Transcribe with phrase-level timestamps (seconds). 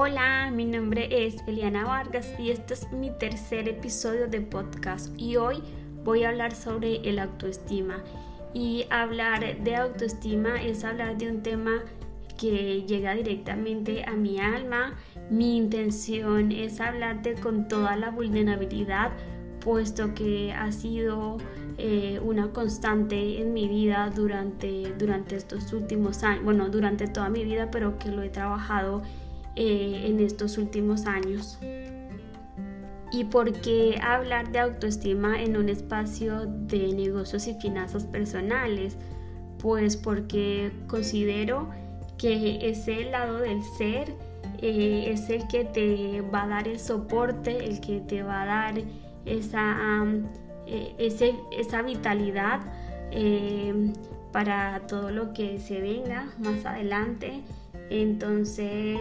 [0.00, 5.34] Hola, mi nombre es Eliana Vargas y este es mi tercer episodio de podcast y
[5.34, 5.60] hoy
[6.04, 8.04] voy a hablar sobre el autoestima.
[8.54, 11.82] Y hablar de autoestima es hablar de un tema
[12.38, 14.94] que llega directamente a mi alma.
[15.30, 19.10] Mi intención es hablarte con toda la vulnerabilidad,
[19.58, 21.38] puesto que ha sido
[21.76, 27.42] eh, una constante en mi vida durante, durante estos últimos años, bueno, durante toda mi
[27.42, 29.02] vida, pero que lo he trabajado
[29.58, 31.58] eh, en estos últimos años.
[33.10, 38.96] ¿Y por qué hablar de autoestima en un espacio de negocios y finanzas personales?
[39.58, 41.70] Pues porque considero
[42.18, 44.14] que ese lado del ser
[44.60, 48.46] eh, es el que te va a dar el soporte, el que te va a
[48.46, 48.74] dar
[49.24, 50.04] esa...
[50.70, 50.94] Eh,
[51.50, 52.60] esa vitalidad
[53.10, 53.90] eh,
[54.32, 57.40] para todo lo que se venga más adelante.
[57.90, 58.98] Entonces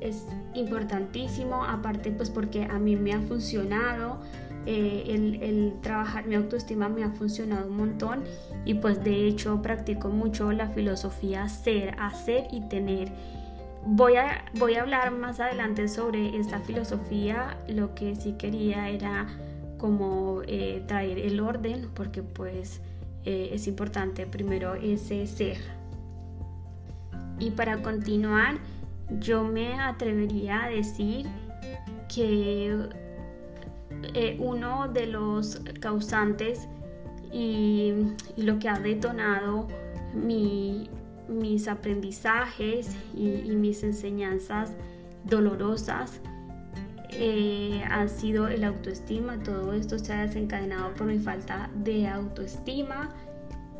[0.00, 4.18] es, importantísimo, aparte pues porque a mí me ha funcionado,
[4.66, 8.22] eh, el, trabajar mi autoestima me ha funcionado un montón
[8.64, 13.12] y pues de hecho practico mucho la filosofía ser, hacer y tener.
[13.86, 19.26] Voy a, voy a hablar más adelante sobre esta filosofía, lo que sí quería era
[19.76, 22.80] como eh, traer el orden, porque pues
[23.24, 25.58] eh, es importante primero ese ser.
[27.38, 28.58] Y para continuar,
[29.20, 31.26] yo me atrevería a decir
[32.14, 32.76] que
[34.14, 36.68] eh, uno de los causantes
[37.32, 37.92] y,
[38.36, 39.68] lo que ha detonado
[40.14, 44.72] mis aprendizajes y mis enseñanzas
[45.24, 46.20] dolorosas
[47.16, 49.38] eh, ha sido el autoestima.
[49.38, 53.10] Todo esto se ha desencadenado por mi falta de autoestima.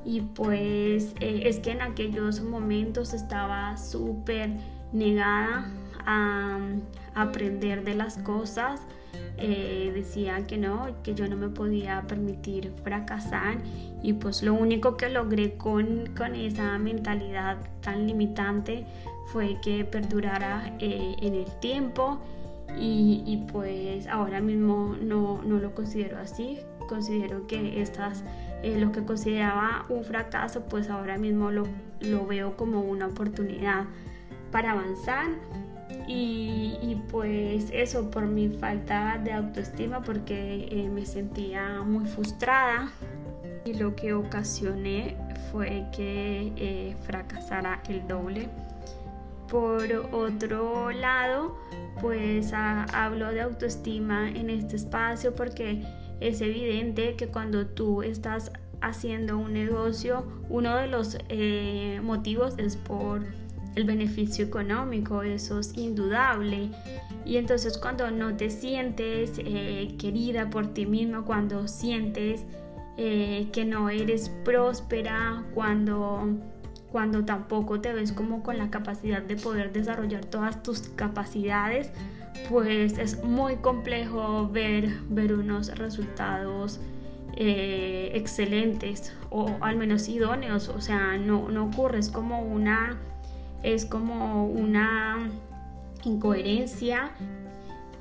[0.04, 4.50] Y pues eh, es que en aquellos momentos estaba súper
[4.92, 5.66] negada
[6.06, 6.58] a,
[7.14, 8.80] aprender de las cosas.
[9.38, 13.58] Eh, decía que no, que yo no me podía permitir fracasar
[14.02, 18.84] y pues lo único que logré con, con esa mentalidad tan limitante
[19.26, 22.20] fue que perdurara en el tiempo
[22.78, 28.24] y, pues ahora mismo no, lo considero así, considero que estas,
[28.62, 31.66] eh, lo que consideraba un fracaso, pues ahora mismo lo,
[32.26, 33.84] veo como una oportunidad
[34.50, 35.26] para avanzar.
[36.06, 42.90] Y, pues eso por mi falta de autoestima porque eh, me sentía muy frustrada.
[43.64, 45.16] Y lo que ocasioné
[45.50, 48.48] fue que eh, fracasara el doble.
[49.48, 51.56] Por otro lado,
[52.00, 55.82] pues hablo de autoestima en este espacio porque
[56.20, 62.76] es evidente que cuando tú estás haciendo un negocio, uno de los eh, motivos es
[62.76, 63.22] por
[63.74, 66.70] el beneficio económico, eso es indudable.
[67.24, 72.44] Y entonces cuando no te sientes eh, querida por ti misma, cuando sientes
[72.96, 76.28] eh, que no eres próspera, cuando
[76.94, 81.90] cuando tampoco te ves como con la capacidad de poder desarrollar todas tus capacidades,
[82.48, 86.78] pues es muy complejo ver, ver unos resultados
[87.34, 90.68] eh, excelentes o al menos idóneos.
[90.68, 92.96] O sea, no, no ocurre, es como una,
[93.64, 95.30] es como una
[96.04, 97.10] incoherencia.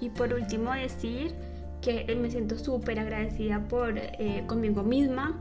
[0.02, 1.34] Y por último decir
[1.82, 5.36] que me siento súper agradecida por eh, conmigo misma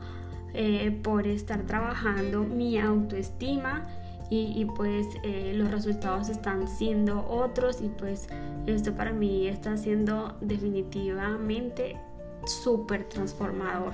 [0.53, 3.87] eh, por estar trabajando mi autoestima
[4.29, 8.27] y, pues eh, los resultados están siendo otros y pues
[8.65, 11.97] esto para mí está siendo definitivamente
[12.45, 13.93] súper transformador.